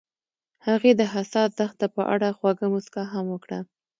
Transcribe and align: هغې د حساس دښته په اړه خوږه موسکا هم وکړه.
هغې 0.67 0.91
د 0.95 1.01
حساس 1.13 1.49
دښته 1.59 1.87
په 1.95 2.01
اړه 2.13 2.35
خوږه 2.37 2.67
موسکا 2.73 3.03
هم 3.13 3.25
وکړه. 3.33 3.59